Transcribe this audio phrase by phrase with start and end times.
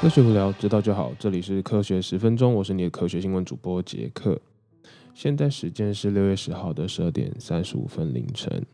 [0.00, 1.12] 科学无聊，知道就好。
[1.18, 4.40] 这里是科学十分钟，我是你的科学新闻主播杰克。
[5.12, 8.64] 现在时间是六月十号的十二点三十五分凌晨。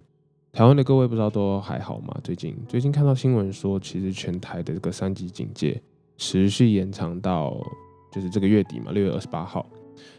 [0.52, 2.16] 台湾的各位不知道都还好吗？
[2.22, 5.82] 最近最近看到新闻说，其实全台的这个三级警戒
[6.16, 7.60] 持续延长到
[8.12, 9.68] 就是这个月底嘛，六月二十八号。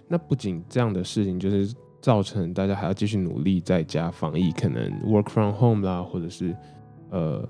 [0.10, 6.54] 那不仅这样的事情，就是造成大家还要继续努力在家防疫，可能 work from home 啦，或者是
[7.12, 7.48] 呃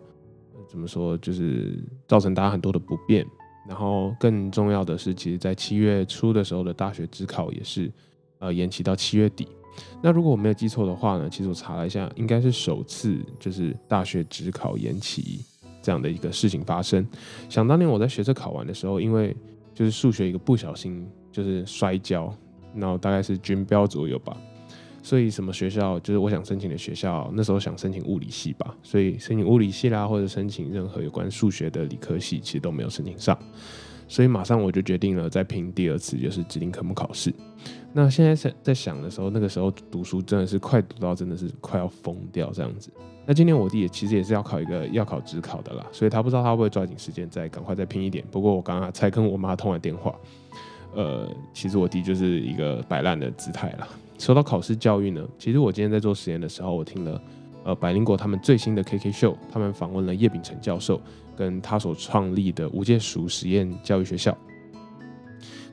[0.70, 3.26] 怎么说，就是造成大家很多的不便。
[3.68, 7.92] 然后更重要的是，其实，在七月初的时候的大学指考也是
[8.40, 9.48] 呃延期到七月底。
[10.02, 15.42] 那如果我没有记错的话呢，其实我查了一下，应该是首次就是大学指考延期
[15.82, 17.06] 这样的一个事情发生。
[17.50, 19.36] 想当年我在学测考完的时候，因为
[19.76, 22.34] 就是数学一个不小心就是摔跤，
[22.74, 24.36] 然后大概是军标左右吧。
[25.08, 33.40] 所以什么学校就是我想申请的学校，那时候想申请物理系吧，所以申请物理系啦，或者申请任何有关数学的理科系，其实都没有申请上。
[34.10, 37.34] 所以马上我就决定了再拼第二次，就是指定科目考试。
[37.94, 42.92] 那现在在在想的时候，那个时候读书真的是快读到真的是快要疯掉这样子。
[43.26, 48.26] 那今年我弟也其实也是要考一个要考职考的啦，所以他不知道他会不会抓紧时间再赶快再拼一点。
[48.30, 50.14] 不过我刚刚才跟我妈通完电话，
[50.94, 53.88] 呃，其实我弟就是一个摆烂的姿态啦。
[54.18, 57.22] 说到考试教育呢，其实我今天在做实验的时候，我听了
[57.64, 61.00] 呃百灵果他们最新的 KK Show，他们访问了叶秉成教授
[61.36, 64.36] 跟他所创立的无界熟实验教育学校。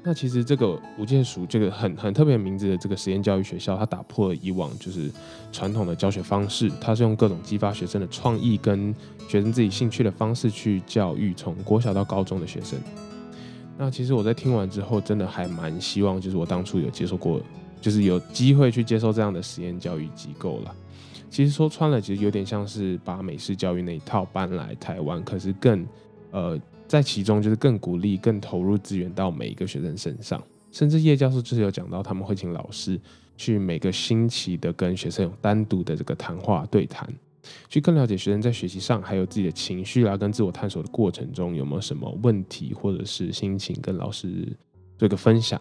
[0.06, 5.10] 那其实这个无界熟这个很很特别名字的这个实验教育学校，它打破了以往就是
[5.50, 8.94] 传统的教学方式，它是用各种激发学生的创意跟
[9.26, 12.78] 学生自己兴趣的方式去教育从国小到高中的学生。
[13.78, 17.40] 那其实我在听完之后，真的还蛮希望，就是我当初有接受过。
[17.84, 20.74] 就是有机会去接受这样的实验教育机构了。
[21.28, 25.86] 其实说穿了，其实有点像是把美式教育那一套搬来台湾，可是更
[26.30, 26.58] 呃
[26.88, 30.42] 在其中就是更鼓励、更投入资源到每一个学生身上。
[30.72, 32.98] 甚至叶教授就是有讲到，他们会请老师
[33.36, 37.06] 去每个星期的跟学生有单独的这个谈话对谈，
[37.68, 44.48] 去更了解学生在学习上还有自己的情绪啦，跟自我探索的过程中有没有什么问题，或者是心情跟老师
[44.96, 45.60] 做一个分享。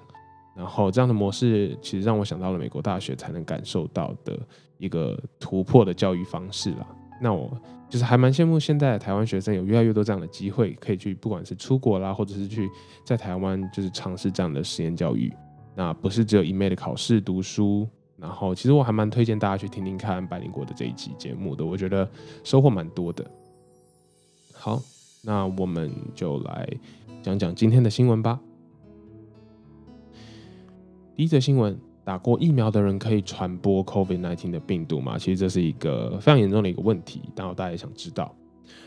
[0.56, 4.40] 然后这样的模式其实让我想到了美国大学才能感受到的
[4.78, 6.88] 一个突破的教育方式啦。
[7.22, 7.56] 那我
[7.90, 12.70] 就是还蛮羡慕现在的台湾学生有越来越多这样的机会，可以去不管是出国啦，或者是去
[13.06, 15.32] 在台湾就是尝试这样的实验教育。
[15.76, 17.88] 那不是只有一昧的考试读书。
[18.16, 22.08] 然后其实我还蛮推荐大家去听听看百灵国的这一期节目的，我觉得
[22.44, 23.30] 收获蛮多的。
[24.54, 24.82] 好，
[25.24, 26.70] 那我们就来
[27.22, 28.40] 讲讲今天的新闻吧。
[31.16, 35.16] 第一则新闻：打过疫苗的人可以传播 COVID-19 的病毒吗？
[35.16, 38.36] 其实这是一个非常严重的一个问题，然后大家也想知道。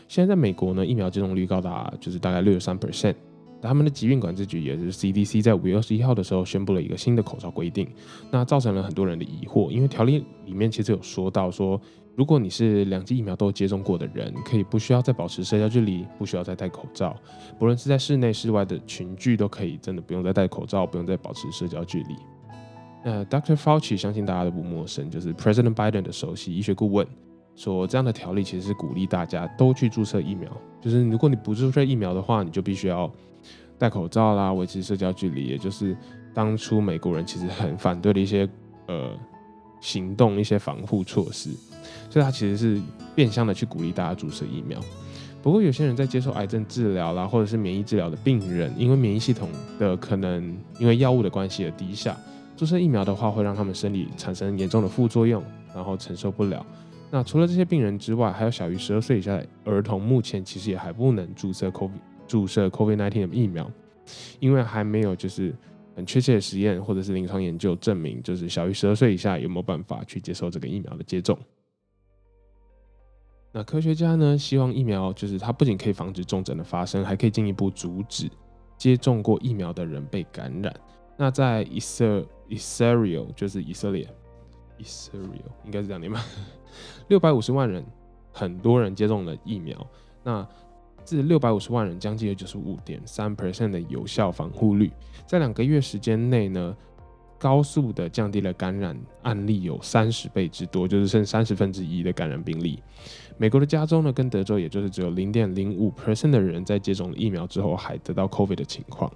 [0.09, 3.15] 现在在美国呢，疫苗接种率高达就是大概六十三 percent。
[3.61, 7.87] 他们的疾病管制局，也就是 CDC，在五月二十一号的时候宣布了一个新的口罩规定，
[8.29, 11.79] 那造成了很多人的疑惑，因为条例里面其实有说到说，
[12.17, 17.15] 如果你是两剂疫苗都接种过的人，可以不需要再保持社交距离，不需要再戴口罩，
[17.59, 22.15] 不论是在室内室外的群聚都可以，真的不用再戴口罩，不用再保持社交距离。
[23.05, 23.55] 那 Dr.
[23.55, 27.05] Fauci 相信大家都不陌生，就是 President Biden 的首席医学顾问，
[27.55, 30.49] 说这样的条例其实是鼓励大家都去注册疫苗，
[30.81, 33.11] 就是如果你不注册疫苗的话，你就必须要。
[33.79, 35.95] 戴口罩啦，维持社交距离，也就是
[36.33, 38.49] 当初美国人其实很反对的一些
[38.87, 39.15] 呃
[39.81, 41.49] 行动、一些防护措施，
[42.09, 42.81] 所以他其实是
[43.15, 44.79] 变相的去鼓励大家注射疫苗。
[45.41, 49.49] 不过有些人在接受癌症治疗啦，或者是免疫治疗的病人，因为免疫系统
[49.79, 52.17] 的可能因为药物的关系而低下，
[52.55, 55.41] 注射疫苗的话会让他们身体产生严重的副作用，
[55.73, 56.65] 然后承受不了。
[57.09, 61.91] 那除了这些病人之外，还有小于十二岁以下的儿童，目前其实也还不能注射 COVID。
[62.27, 63.71] 注射 COVID-19 的疫苗，
[64.41, 65.55] 因为还没有就是
[65.97, 71.35] 很确切的实验或者是临床研究证明，就是小于十二岁以下有没有办法去接受这个疫苗的接种。
[73.51, 78.29] 那科学家呢，希望疫苗就是它不仅可以防止重症的发生，还可以进一步阻止
[78.77, 80.71] 接种过疫苗的人被感染。
[81.17, 84.07] 那在以色 Israel 就是以色列
[84.77, 86.23] ，Israel 应该是这样念吧？
[87.09, 87.83] 六百五十万人，
[88.31, 89.75] 很多人接种了疫苗。
[90.23, 90.47] 那
[91.07, 94.91] 至六百五十万人，将近有九十五点三 percent 的有效防护率，
[95.25, 96.75] 在两个月时间内呢，
[97.39, 102.83] 高速的降低了感染案例有三十倍之多，就是剩三十分之一的感染病例。
[103.37, 109.09] 美国的加州呢，跟德州，也就是只有零点零五 percent 的人在接种疫苗之后还得到 COVID 的情况。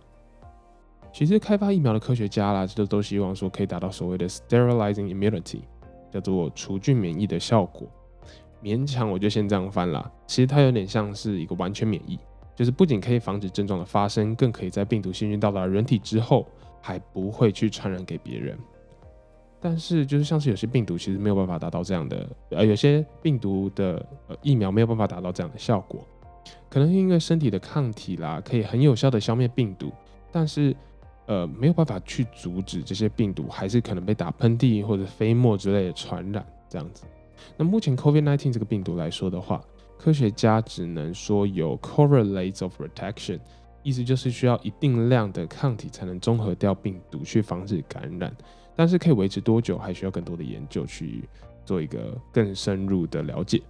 [1.12, 5.60] 其实开发疫苗的科学家啦，这都希望说可以达到所谓的 sterilizing immunity，
[6.10, 7.86] 叫做除菌免疫的效果。
[8.64, 10.12] 勉强我就先这样翻了。
[10.28, 12.18] 其实它有点像是一个完全免疫，
[12.56, 16.48] 就是不仅可以防止症状的发生，更可以在病毒细菌到达人体之后，
[16.82, 18.58] 还不会去传染给别人。
[19.64, 26.04] 但是，就是像是有些病毒其实没有办法达到这样的，呃，有些病毒的呃疫苗没有办法达到这样的效果，
[26.68, 29.92] 可能因为身体的抗体啦，可以很有效的消灭病毒，
[30.32, 30.76] 但是
[31.28, 37.04] 呃没有办法去阻止这些病毒，还是可能被打喷嚏或者飞沫之类的传染这样子。
[37.58, 39.64] 那目前 COVID-19 这个病毒来说的话，
[39.98, 43.40] 科学家只能说有 correlates of protection，
[43.84, 48.36] 意思就是需要一定量的抗体才能中和掉病毒，去防止感染。
[48.76, 51.28] 但是可以维持多久，还需要更多的研究去
[51.66, 53.62] 做一个更深入的了解。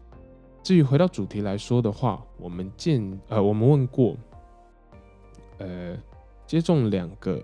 [0.63, 4.15] 至于回到主题来说的话，我们见呃，我们问过，
[5.57, 5.97] 呃，
[6.45, 7.43] 接种两个，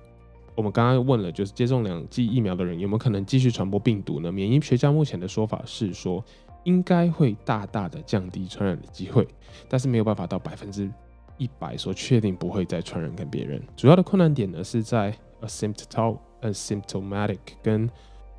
[0.58, 4.32] 我们刚刚问了，就是接种两剂疫苗的人有没有可能继续传播病毒呢？
[4.32, 6.22] 免疫学家目前的说法是说，
[6.64, 9.28] 应该会大大的降低传染的机会，
[9.70, 10.92] 但是没有办法到百分之
[11.38, 13.62] 一百说确定不会再传染给别人。
[13.76, 16.18] 主要的困难点呢是在 asymptomatic。
[16.40, 17.90] asymptomatic 跟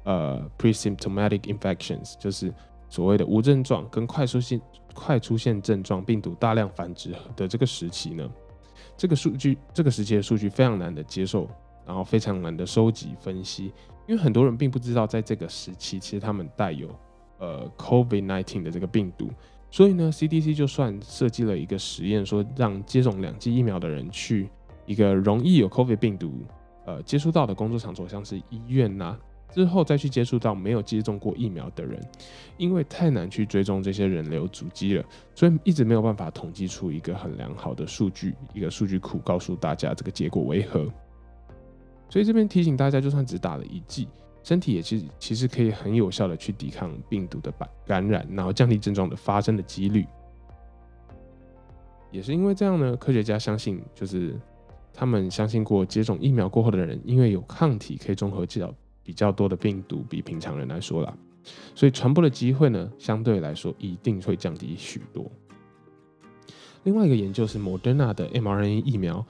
[0.04, 2.54] 呃 presymptomatic infections，就是
[2.88, 4.60] 所谓的无症状跟快速性
[4.94, 8.30] 快出现症状病毒大量繁殖的这个时期呢，
[8.96, 11.48] 这个数据这个时期的数据非常难的接受，
[11.88, 13.72] 然后非常难的收集分析，
[14.06, 16.86] 因为很多人并不知道在这个时期其实他们带有
[17.38, 19.30] 呃 COVID-19 的这个病毒，
[19.70, 24.50] 所以呢 CDC 就算设计了一个实验，说让接种两剂疫苗的人去
[24.84, 26.30] 一个容易有 COVID 病毒。
[26.84, 29.14] 呃，接触到的工作场所像是医院呐，
[29.50, 31.98] 之后再去接触到没有接种过疫苗的人，
[32.56, 40.86] 因为太难去追踪这些人流足迹了，所以一直没有办法统计出一个很良好的数据，一个数据库告诉大家这个结果为何。
[42.08, 44.08] 所以这边提醒大家，就算只打了一剂，
[44.42, 50.06] 身体也其实其实可以很有效的去抵抗病毒的感感染，然后降低症状的发生的几率。
[52.10, 54.38] 也是因为这样呢，科学家相信就是。
[55.00, 58.74] 他们相信过接种疫苗过后的人，因为有抗体可以综合较
[59.04, 61.16] 比较多的病毒，比平常人来说啦，
[61.72, 65.30] 所以传播的机会呢，相对来说一定会降低许多。
[66.82, 69.24] 另外一个研究是 Moderna 的 mRNA 疫苗，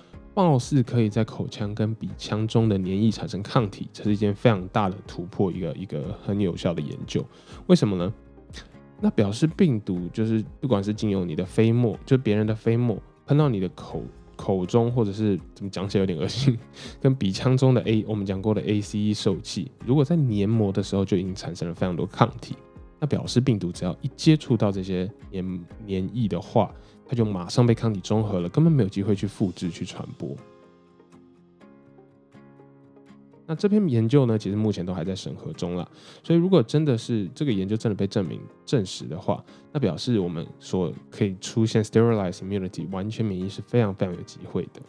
[0.44, 7.24] 貌似可以在口腔跟鼻腔中的黏液产生抗体，这是一件非常大的突破，一个一个很有效的研究。
[7.66, 8.12] 为什么呢？
[9.00, 12.96] 那表示病毒就是不管是经由你的飞沫，就别人的飞沫
[13.26, 14.02] 喷到你的口。
[14.36, 16.56] 口中或者是怎么讲起来有点恶心，
[17.00, 22.54] 跟鼻腔中的 A 我们讲过的 ACE 受气，如果在黏膜的时候就已经产生了非常多抗体，
[23.00, 26.72] 那表示病毒只要一接触到这些黏黏液的话，
[27.08, 30.36] 它就马上被抗体中和了，根本没有机会去复制去传播。
[33.46, 35.90] 那这篇研究呢，其实目前都还在审核中了。
[36.22, 44.82] 所以如果真的是这个研究真的被证明证实的话，那表示我们所可以出现 sterilized immunity 完全免疫是非常非常有机会的。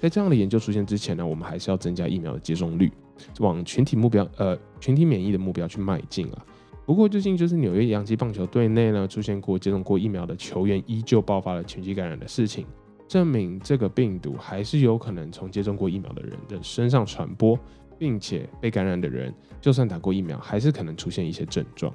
[0.00, 2.90] 在这样的研究出现之前呢，我们还是要增加疫苗的接种率，
[3.38, 6.44] 往群体目标呃群体免疫的目标去迈进啊。
[6.86, 12.66] 不过最近就是纽约洋基棒球队内呢出现过接种过疫苗的球员依旧爆发了群体感染的事情，
[13.08, 17.58] 证明这个病毒还是有可能从接种过疫苗的人的身上传播。
[17.96, 21.94] 并且被感染的人，就算打过疫苗，还是可能出现一些症状。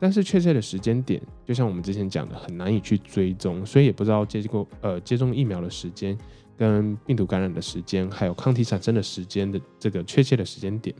[0.00, 6.16] 但是确切的时间点，就像我们之前讲的，很难以去追踪，所以也不知道接过呃接种疫苗的时间、
[6.56, 10.96] 跟病毒感染的时间，还有抗体产生的时间的这个确切的时间点。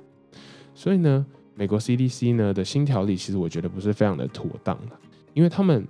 [0.75, 1.25] 所以呢，
[1.59, 4.97] 美国 CDC 呢的新条例，其实我觉得不是非常的妥当的，
[5.35, 5.85] 因为他们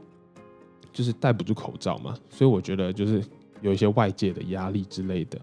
[0.93, 3.23] 就是戴不住口罩嘛，所以我觉得就是。
[3.61, 5.37] 有一些外界的压力之类的，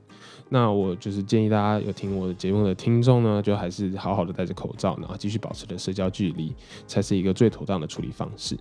[0.48, 6.56] 那我就是建议大家有听我的节目的听众呢，就还是好好的戴着口罩，然后继续保持着社交距离，
[6.88, 8.58] 才是一个最妥当的处理方式。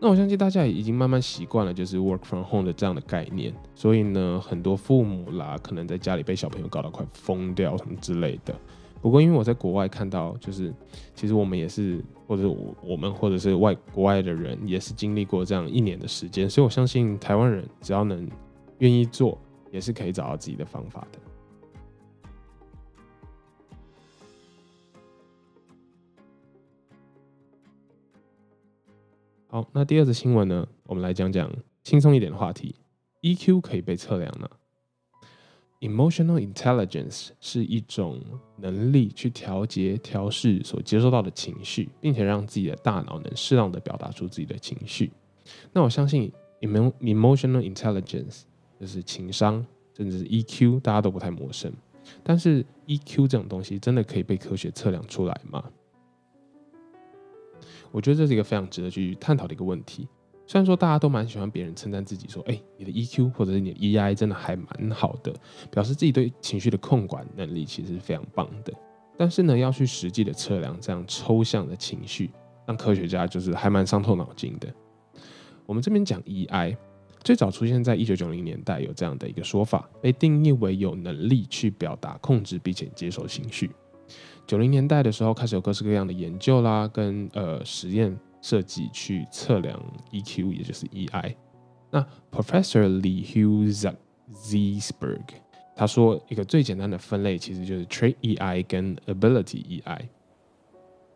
[0.00, 8.52] 那我相信大家也已经慢慢习惯了，就是 work from home 的这样的概念，所以呢，很多父母啦，可能在家里被小朋友搞得快疯掉什么之类的。
[9.02, 10.72] 不过因为我在国外看到，就是
[11.14, 18.26] 其实我们也是，或者我我们或者是外国外的人，也是经历过这样一年的时间，所以我相信台湾人只要能。
[18.78, 19.38] 愿意做
[19.70, 21.18] 也是可以找到自己的方法的。
[29.46, 30.66] 好，那第二则新闻呢？
[30.82, 31.48] 我们来讲讲
[31.84, 32.74] 轻松一点的话题。
[33.20, 34.50] EQ 可以被测量呢
[35.82, 38.18] ？Emotional intelligence 是一种
[38.56, 45.12] 能力去调节、调试所接收到的情绪，并且让自己的大脑能适当的表达出自己的情绪。
[45.72, 48.44] 那我相信 emotional intelligence。
[48.80, 49.64] 就是情商，
[49.96, 51.72] 甚至是 EQ，大家都不太陌生。
[52.24, 55.62] 但是 EQ 这种东西真的可以被科学测量出来吗？
[57.92, 60.08] 我觉得这是一个非常值得去探讨的一个问题。
[60.46, 65.32] 虽然说大家都蛮喜欢别人称赞自己，说，哎，你的 EQ 或者是你的 EI 真的还蛮好的，
[65.70, 68.72] 表示自己对情绪的控管能力其实是非常棒的。
[69.16, 72.30] 但是呢，要去实际的测量这样抽象的情绪，
[72.66, 74.68] 让科学家就是还蛮伤透脑筋的。
[75.64, 76.76] 我们这边讲 EI，
[77.22, 83.70] 最早出现在一九九零年代，有这样的一个说法，被定义为有能力去表达、控制并且接受情绪。
[84.46, 91.34] 九零年代的时候，开始有各式各样的研究啦，跟呃实验设计去测量 EQ，也就是 EI。
[91.90, 93.94] 那 Professor Lee Hugh
[94.30, 95.22] Zisberg
[95.74, 100.08] 他说，一个最简单的分类其实就是 Trait EI 跟 Ability EI。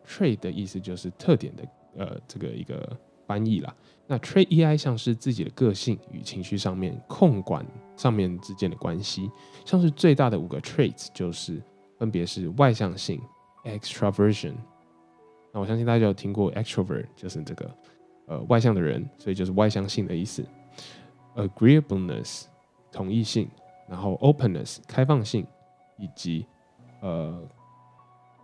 [0.07, 1.63] Trait 的意思就是特点的
[1.97, 3.75] 呃这个一个翻译啦。
[4.07, 7.63] 那 Trait EI 像是自己的个性与情绪上面控管
[7.95, 9.29] 上面之间的关系，
[9.65, 11.61] 像是最大的五个 traits 就是。
[11.99, 13.19] 分别是外向性
[13.65, 14.53] （extraversion）。
[15.53, 17.75] 那我相信大家有听过 extrovert，就是这个
[18.27, 20.45] 呃外向的人，所以就是外向性的意思。
[21.35, 22.45] agreeableness
[22.91, 23.49] 同意性，
[23.87, 25.45] 然后 openness 开放性，
[25.97, 26.45] 以及
[27.01, 27.41] 呃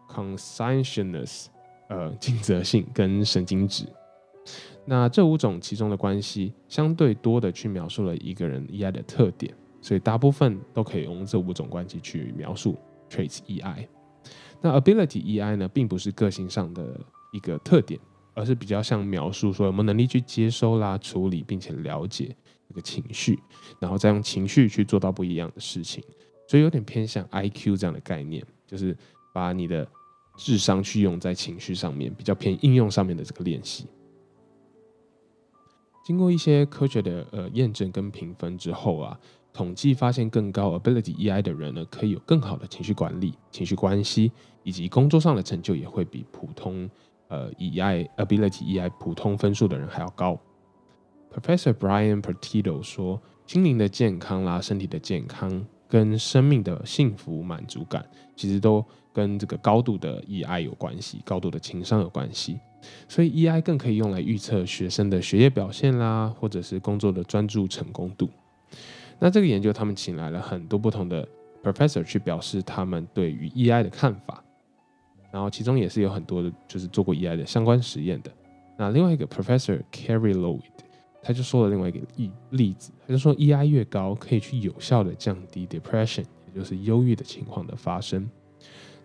[0.07, 1.47] conscientiousness
[1.89, 3.85] 呃尽责性跟神经质。
[4.85, 12.77] 那这五种其中的关系，相对多的去描述了一个人 EI 的特点，所以大部分都可以用这五种关系去描述。
[13.09, 13.87] Traits EI，
[14.61, 16.99] 那 Ability EI 呢，并不是个性上的
[17.31, 17.99] 一个特点，
[18.33, 22.35] 而是比较像描述说有没有能力去接收啦、处理并且了解
[22.69, 23.39] 一个情绪，
[23.79, 26.03] 然后再用情绪去做到不一样的事情，
[26.47, 28.95] 所以有点偏向 IQ 这样的概念，就是
[29.33, 29.87] 把你的
[30.37, 33.87] 智商去用在情绪上面，比较偏应用上面的这个练习。
[36.05, 39.19] 经过一些科学的呃验证跟评分之后啊。
[39.53, 44.31] 统计发现，更高 ability EI 的人呢，可以有更好的情绪管理、情绪关系，
[44.63, 46.89] 以及工作上的成就也会比普通
[47.27, 50.39] 呃 EI ability EI 普通分数的人还要高。
[51.31, 58.03] Professor Brian Pertito 说，心灵的健康啦、身体的健康跟生命的幸福满足感，
[58.35, 58.83] 其实都
[59.13, 62.59] 跟这个高度的 EI 有关系，高度的情商有关系。
[63.07, 68.29] 所以 EI 更可以用来预测学生的学业表现啦，或者是工作的专注成功度。
[69.23, 71.25] 那这个研究，他们请来了很多不同的
[71.63, 74.43] professor 去表示他们对于 EI 的看法，
[75.31, 78.29] 然后其中也是有很多的，就是做过 EI 的相关实验的。
[78.77, 80.59] 那另外一个 professor Carrie Lloyd，
[81.21, 88.29] 他就说了另外一个例例子，他就说 EI 越高，可以去有效的降低 depression，也就是忧郁的情况的发生。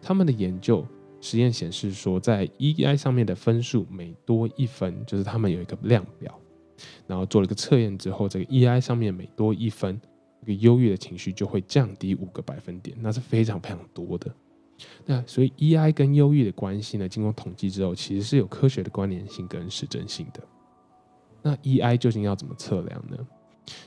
[0.02, 0.84] 他们的研究
[1.20, 6.36] 实验显示说，在 EI 上面的分数每多一分，就是他们有一个量表。
[7.06, 10.00] 然后做了个测验之后，这个 EI 上面每多一分，
[10.40, 14.32] 这个忧郁的情绪就会降低五个百分点，那是非常非常多的。
[15.04, 20.40] 那所以 EI 跟忧郁的关系呢，经过统计之后，其实是有科学的关联性跟实证性的。
[21.42, 23.16] 那 EI 究竟要怎么测量呢？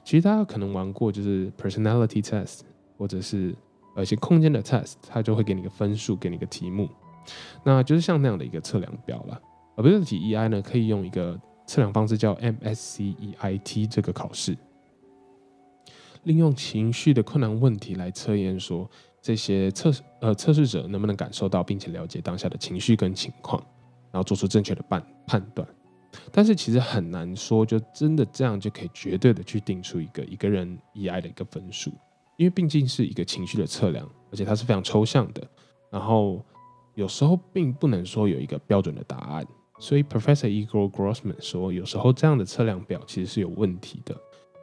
[0.04, 2.62] 其实大家可能玩过，就是 personality test，
[2.98, 3.56] 或者是
[3.96, 6.90] 呃一些空间的 test，它就会给你个分数，给你个题目，
[7.64, 9.42] 那就是像那样的一个测量表了。
[9.78, 11.40] Ability EI 呢，可以用一个。
[11.66, 14.58] 测量方式叫 MSCEIT 这个考试，
[16.24, 18.90] 利用情绪的困难问题来测验，说
[19.22, 23.64] 这些测呃测试者能不能感受到并且了解当下的情绪跟情况，
[24.12, 25.68] 然后做出正确的判判断。
[26.30, 31.90] 但是其实很难说，就真的这样就可以绝对的去定出一个一个人 EI 的一个分数，
[32.36, 35.42] 因为毕竟是一个情绪的测量，而且它是非常抽象的，
[35.90, 36.44] 然后
[36.96, 39.48] 有时候并不能说有一个标准的答案。
[39.82, 44.16] 所以，Professor Igor Grossman 说，有时候这样的测量表其实是有问题的，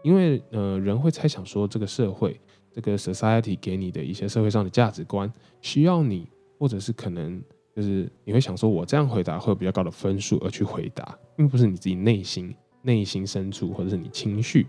[0.05, 7.43] 因为呃，人会猜想说，这个社会、这个 society 给你的一些社会上的价值观，需要你，或者是可能
[7.75, 14.69] 就是你会想说，我这样回答会有比较高的分数而去回答，并不是你自己内心、内心深处，或者是你情绪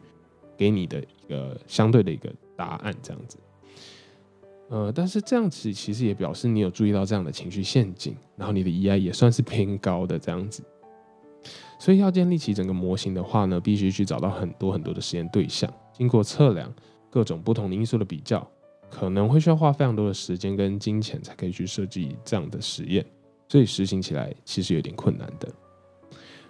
[0.58, 3.38] 给你的一个相对的一个答案这样子。
[4.70, 10.64] 呃，但是这样子其实也表示你有注意到这样的情绪陷阱，然后你的 EI 也算是偏高的这样子。
[11.80, 16.72] 所以要建立起整个模型的话呢，必须去找到很多很多的实验对象，经过测量
[17.10, 18.46] 各种不同的因素的比较，
[18.92, 23.04] 可能会需要花非常多的时间跟金钱才可以去设计这样的实验，
[23.48, 25.50] 所以实行起来其实有点困难的。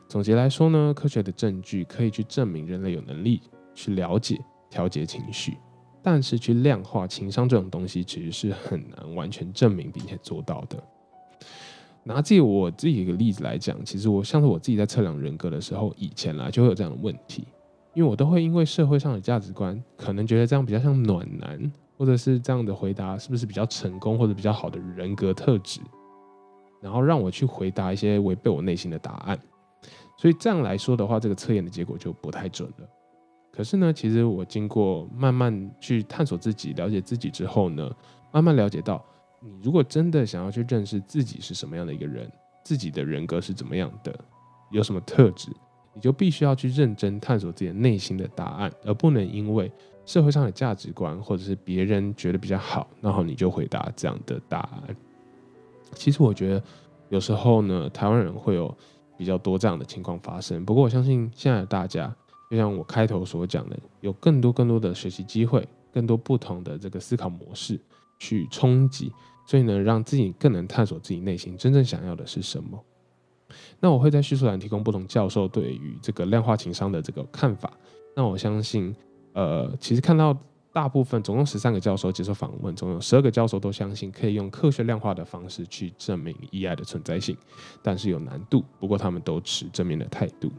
[0.10, 3.40] 总结来说呢，科学的证据可以去证明人类有能力
[3.76, 4.38] 去了解、
[4.70, 5.56] 调节情绪。
[6.02, 10.82] 但是去量化情商这种东西，其实是很难完全证明并且做到的。
[12.04, 17.46] 拿自己我自己一个例子来讲，其实我像是我自己在测量人格的时候，以前啦就会有这样的问题，
[17.94, 25.82] 因为我都会因为社会上的价值观，可能觉得这样比较像暖男，或者是这样的回答是不是比较成功或者比较好的人格特质，
[26.82, 29.38] 然后让我去回答一些违背我内心的答案。
[30.18, 32.90] 所以这样来说的话，这个测验的结果就不太准了。
[33.60, 37.94] 可是呢，其实我经过慢慢去探索自己、了解自己之后呢，
[38.32, 39.04] 慢慢了解到，
[39.42, 42.32] 你如果真的想要去认识自己是什么样的一个人，
[42.64, 44.18] 自己的人格是怎么样的，
[44.72, 45.52] 有什么特质，
[45.94, 49.70] 你就必须要去认真探索自己内心的答案，而不能因为
[50.06, 54.96] 社会上的价值观或者是别人觉得比较好，然后你就回答这样的答案。
[55.96, 56.64] 其实我觉得
[57.10, 58.74] 有时候呢，台湾人会有
[59.18, 60.64] 比较多这样的情况发生。
[60.64, 62.16] 不过我相信现在的大家，
[62.50, 67.80] 就像我开头所讲的，有更多更多的学习机会，更多不同的这个思考模式
[68.18, 69.12] 去冲击，
[69.46, 72.84] 所以呢，让自己更能探索自己内心真正想要的是什么。
[73.80, 77.72] 那我会在叙述栏提供不同教授对于这个量化情商的这个看法。
[78.16, 78.96] 那我相信，
[79.34, 80.38] 呃，其实看到。
[80.72, 87.36] 大部分总共十三个教授接受访问，总有十二个教授都相信可以用科学量化的方式去证明 EI 的存在性，
[87.82, 88.64] 但是有难度。
[88.80, 90.52] 不过他们都持正面的态度。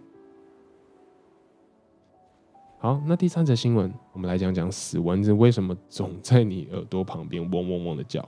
[2.82, 8.26] 好，那第三则新闻，我们来讲讲死蚊子为什么总在你耳朵旁边嗡嗡嗡的叫。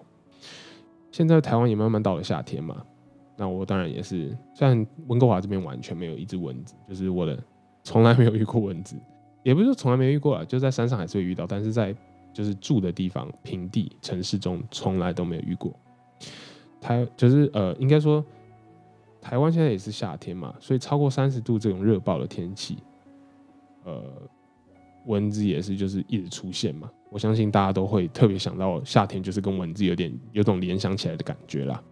[1.11, 2.85] 现在台湾也慢慢到了夏天嘛，
[3.35, 7.43] 那我当然也是，虽然温哥华这边完全没有一只蚊子，就是我的
[7.83, 8.95] 从来没有遇过蚊子。
[9.43, 11.97] 也不是说从来没遇过啊，就在山上还是会遇到，但是在
[12.31, 15.73] 就是住的地方平地城市中从来都没有遇过。
[16.79, 18.23] 台就是呃，应该说
[19.19, 22.77] 台湾现在也是夏天嘛，所以超过三十度这种热爆的天气，
[23.85, 24.05] 呃，
[25.07, 26.91] 蚊子也是就是一直出现嘛。
[27.11, 31.83] 我相信大家都会特别想到夏天就是跟蚊子有点有种联想起来的感觉啦。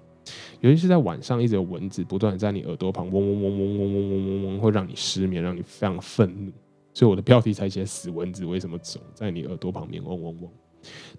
[0.61, 6.53] 尤其是在晚上，一直有蚊子不断在你耳朵旁嗡嗡嗡嗡嗡嗡嗡嗡嗡，会让你失眠，让你非常愤怒。
[6.93, 10.51] 所以我的标题才写“死蚊子为什么总在你耳朵旁边嗡嗡嗡”。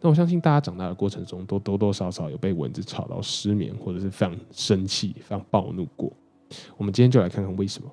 [0.01, 6.11] 那我相信大家长大的过程中，都多多少少有被蚊子吵到失眠，或者是非常生气、非常暴怒过。
[6.77, 7.91] 我们今天就来看看为什么。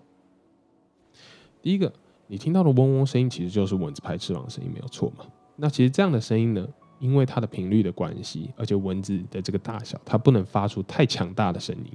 [1.62, 1.92] 第一个，
[2.30, 5.24] 你听到的嗡嗡声音，其实就是蚊子拍翅膀的声音，没有错嘛？
[5.56, 6.68] 那其实这样的声音呢，
[7.00, 11.90] 因为它的频率的关系，而且蚊子的这个大小，它不能发出太强大的声音，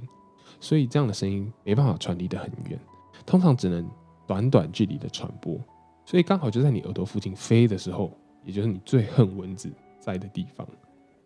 [0.58, 2.78] 所以这样的声音没办法传递的很远，
[3.24, 3.88] 通常只能
[4.26, 5.56] 短短距离的传播。
[6.04, 8.10] 所以刚好就在你耳朵附近飞的时候，
[8.44, 10.66] 也就是你最恨蚊子在的地方。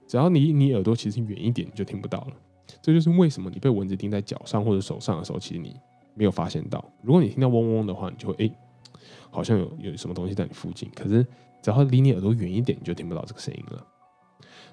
[0.07, 2.33] 只要离你耳朵其实远一点，你就听不到了。
[2.83, 5.75] 这就是为什么你被蚊子叮在脚上或者手上的时候，其实你
[6.15, 6.85] 没有发现到。
[7.03, 8.51] 如果你听到嗡嗡的话，你就会哎，
[9.31, 10.91] 好像有有什么东西在你附近。
[10.95, 11.27] 可是
[11.63, 13.87] 只要离你耳朵远一点，你就听不到这个声音了。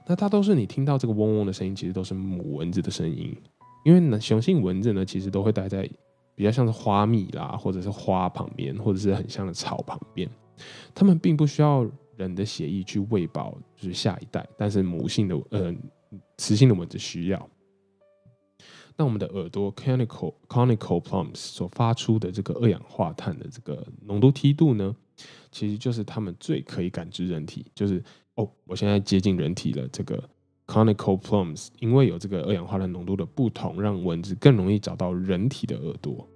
[0.08, 3.36] 那大多数你听到这个嗡嗡的声音，其实都是母蚊子的声音，
[3.84, 5.90] 因为呢，雄性蚊子呢，其实都会待在。
[6.38, 10.30] 比较像是花蜜啦，或者是花旁边，或者是很像的草旁边，
[10.94, 14.46] 它们并不需要人的血液去喂饱，就是下一代。
[14.58, 15.74] 但是母性的呃
[16.36, 17.50] 雌性的蚊子需要。
[18.98, 24.96] 那我们的耳朵 conical conical plums 所发出的这个二氧化碳的这个浓度梯度呢，
[25.52, 28.04] 其实就是它们最可以感知人体，就是
[28.36, 30.24] 哦，我现在接近人体了这个。
[30.68, 36.28] Conical plums，因为有这个二氧化碳浓度的不同，让蚊子更容易找到人体的耳朵。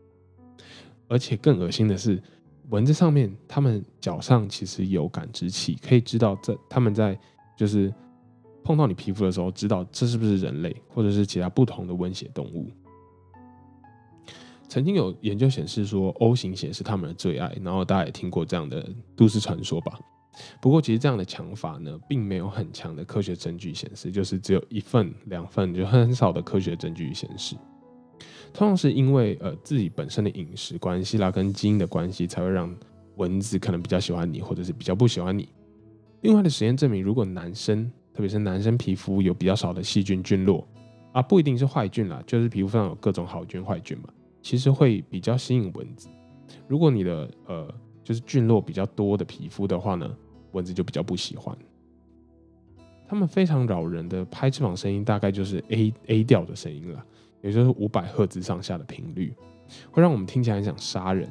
[1.07, 2.21] 而且更恶心的是，
[2.69, 7.19] 蚊子上面，它们脚上其实有感知器，可以知道在它们在
[7.57, 7.91] 就是
[8.69, 12.69] 碰到你皮肤的时候，知道这是不是人类，或者是其他不同的温血动物。
[14.67, 19.99] 曾经有研究显示说，O 型血是他们的最爱，然后大家也听过这样的都市传说吧。
[20.61, 27.55] 不过，其实这样的强法呢，并没有很强的科学证据显示，就是只有一份、两份，就很少的科学证据显示。
[28.53, 32.71] 通常是因为呃自己本身的饮食关系啦，跟基因的关系，才会让
[33.15, 35.49] 蚊子可能比较喜欢你，或者是比较不喜欢你。
[36.21, 40.67] 另外的实验证明，如果男生，特别是男生皮肤有比较少的细菌菌落
[41.13, 44.09] 啊，不一定是坏菌啦，就是皮肤上有各种好菌坏菌嘛，
[44.41, 46.09] 其实会比较吸引蚊子。
[46.67, 50.13] 如果你的呃就是菌落比较多的皮肤的话呢？
[50.51, 51.57] 蚊子就比较不喜欢，
[53.07, 57.01] 他们非常扰人的拍翅膀声音，大概就是 A A 调的声音了，
[57.41, 59.33] 也就是五百赫兹上下的频率，
[59.89, 61.29] 会让我们听起来很想杀人。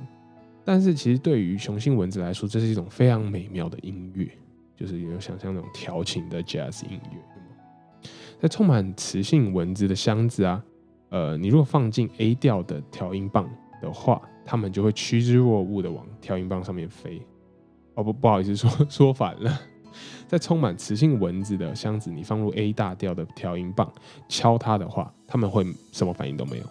[0.64, 4.26] 但是其实对于雄性蚊子来说，这是一种非常美妙的音乐，
[4.78, 7.18] 就是有想象那种调情的 Jazz 音乐。
[8.38, 10.62] 在充满磁性蚊子的箱子啊，
[11.08, 13.50] 呃，你如果放进 A 调的调音棒
[13.82, 17.20] 的话，它们就会趋之若鹜的往调音棒上面飞。
[17.94, 19.60] 哦不，不好意思，说 说反了。
[20.28, 23.92] 在充满磁性蚊子的箱子，你放入 A 大调的调音棒，
[24.28, 26.64] 敲它的话，它们会什么反应都没有。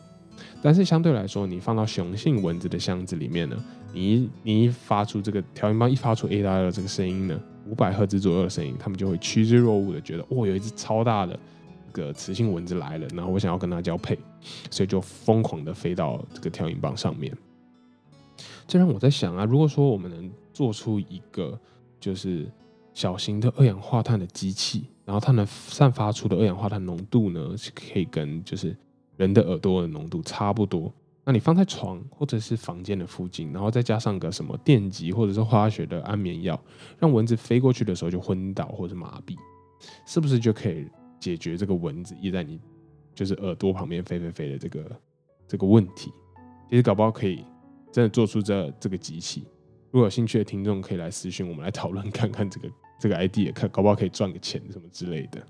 [0.61, 3.55] 但是相对来说，你放到雄性蚊子的箱子里面呢，
[3.93, 11.39] 你一你一发出这个调音棒一发出 A 大调的这个声音呢，五百赫兹左右的声音，它们就会趋之若鹜的觉得，哦，有一只超大的
[11.93, 14.17] 这个雌性蚊子来了，然后我想要跟它交配，
[14.69, 17.35] 所以就疯狂的飞到这个调音棒上面。
[18.67, 21.57] 这让我在想啊，如果说我们能做出一个
[21.99, 22.45] 就是
[22.93, 28.75] 小型的二氧化碳的机器，然后它能散发出的二氧化碳浓度呢，是可以跟就是
[29.17, 30.93] 人的耳朵的浓度差不多。
[31.25, 36.57] 那你放在床或者是房间的附近，然后再加上个什么电极或者是化学的安眠药，
[36.97, 39.35] 让蚊子飞过去的时候就昏倒或者麻痹，
[40.05, 40.87] 是不是就可以
[41.19, 42.57] 解决这个蚊子一在你
[43.13, 45.01] 就是耳朵旁边飞飞飞的这个
[45.45, 46.13] 这个问题？
[46.69, 47.43] 其实搞不好可以
[47.91, 49.45] 真的做出这这个机器。
[49.91, 55.45] 如果有兴趣的听众可以来私讯我们来讨论看看这个这个 idea，看搞不好可以赚个钱什么之类的。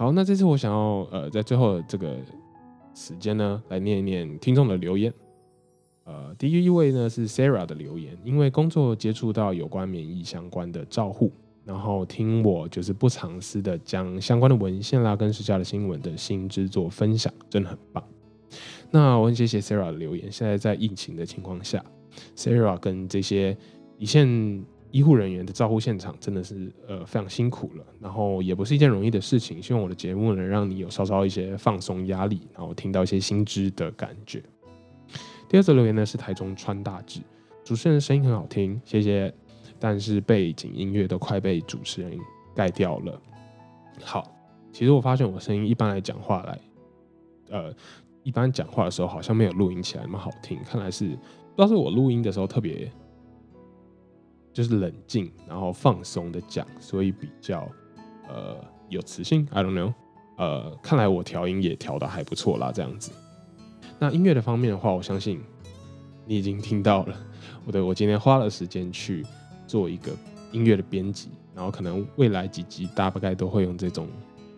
[0.00, 2.16] 好，那这次我想要呃在最后这个。
[2.92, 5.14] 时间呢，来念一念听众的留言。
[6.04, 11.30] 呃，第一位呢是 Sarah 的留言，因为工作接触到有关免疫相关的照护，
[11.64, 18.02] 然后听我就是不藏私的将相关的文献啦跟时下的新闻的新知做分享，真的很棒。
[18.90, 20.30] 那我很谢谢 Sarah 的留言。
[20.30, 21.82] 现在在疫情的情况下
[22.36, 23.56] ，Sarah 跟这些
[23.98, 24.64] 一线。
[24.90, 29.62] 医护人员的照护现场真的是呃非常辛苦了，然后也不是一件容易的事情。
[29.62, 34.42] 希望我的节目能让你有稍稍一些放松压力，然后听到一些新知的感觉。
[35.48, 37.20] 第二则留言呢是台中川大志，
[37.64, 39.32] 主持人声音很好听，谢谢。
[39.78, 42.18] 但是背景音乐都快被主持人
[42.54, 43.20] 盖掉了。
[44.02, 44.30] 好，
[44.72, 46.60] 其实我发现我声音一般来讲话来，
[47.48, 47.74] 呃，
[48.22, 51.16] 一般讲话的时候好像没有录音起来那么好听，看来是不知
[51.62, 52.90] 道是我录音的时候特别。
[54.52, 57.68] 就是冷静，然后放松的讲，所以比较
[58.28, 58.56] 呃
[58.88, 59.46] 有磁性。
[59.50, 59.94] I don't know，
[60.36, 63.12] 呃，看来我调音也调的还不错啦，这样子。
[63.98, 65.40] 那音乐的方面的话，我相信
[66.26, 67.16] 你已经听到了。
[67.64, 69.24] 我的，我今天花了时间去
[69.66, 70.12] 做一个
[70.52, 74.08] 音乐的编辑，然后可能未来几集大概都会用这种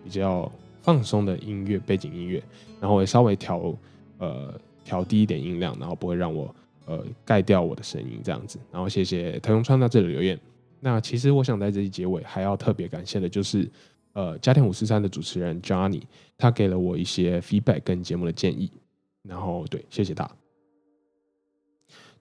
[0.02, 0.50] 比较
[0.80, 2.42] 放松的音乐背景音乐，
[2.80, 3.74] 然后我稍微调
[4.18, 6.54] 呃调低一点音量，然后不会让我。
[6.84, 10.38] 呃，盖掉我的声音这样子，然后谢谢腾永川到这里留言。
[10.80, 13.70] 那其实我想在这一结尾还要特别感谢的就是，
[14.14, 16.02] 呃，家庭五四三的主持人 Johnny，
[16.36, 18.70] 他给了我一些 feedback 跟节目的建议。
[19.22, 20.28] 然后对，谢谢他。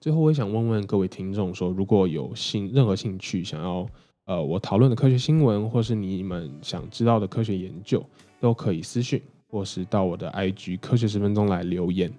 [0.00, 3.84] 最后我也想问问各位听众说，如果有兴任何兴趣想要
[4.26, 8.04] 呃我讨论的科学新闻，或是你们想知道的科学研究，
[8.38, 12.12] 都可以私讯或是到我的 IG 科学十分钟来留言。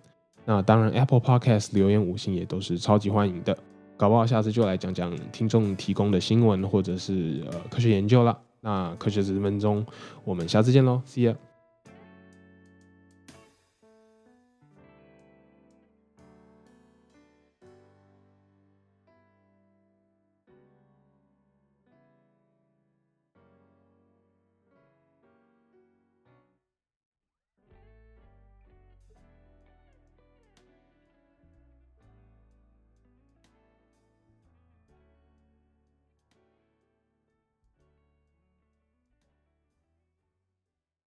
[0.45, 3.57] 那当然，Apple Podcast 留言五星也都是超级欢迎的。
[3.95, 8.37] 搞不好下次就来讲讲听众提供的新闻或者是呃科学研究了。
[8.59, 9.85] 那科学十分钟，
[10.23, 11.52] 我们下次见喽，See you。